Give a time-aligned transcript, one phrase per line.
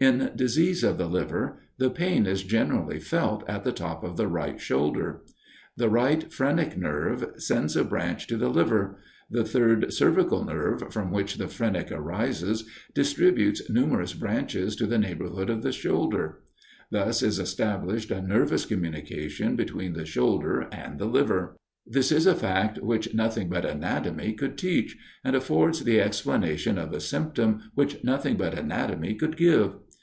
[0.00, 4.28] In disease of the liver, the pain is generally felt at the top of the
[4.28, 5.20] right shoulder.
[5.76, 8.96] The right phrenic nerve sends a branch to the liver:
[9.30, 15.50] the third cervical nerve, from which the phrenic arises, distributes numerous branches to the neighborhood
[15.50, 16.38] of the shoulder:
[16.90, 21.58] thus is established a nervous communication between the shoulder and the liver.
[21.86, 26.90] This is a fact which nothing but anatomy could teach, and affords the explanation of
[26.94, 29.76] a symptom which nothing but anatomy could give.